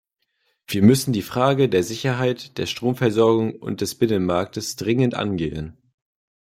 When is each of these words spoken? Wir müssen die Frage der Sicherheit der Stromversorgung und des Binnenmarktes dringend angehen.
Wir 0.65 0.81
müssen 0.81 1.13
die 1.13 1.21
Frage 1.21 1.69
der 1.69 1.83
Sicherheit 1.83 2.57
der 2.57 2.65
Stromversorgung 2.65 3.53
und 3.57 3.81
des 3.81 3.93
Binnenmarktes 3.93 4.75
dringend 4.75 5.13
angehen. 5.13 5.77